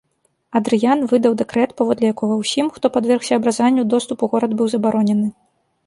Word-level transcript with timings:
Адрыян 0.59 0.99
выдаў 1.11 1.35
дэкрэт, 1.41 1.75
паводле 1.83 2.05
якога 2.15 2.39
ўсім, 2.41 2.73
хто 2.79 2.85
падвергся 2.99 3.33
абразанню, 3.41 3.87
доступ 3.97 4.17
у 4.29 4.35
горад 4.37 4.51
быў 4.61 4.67
забаронены. 4.77 5.27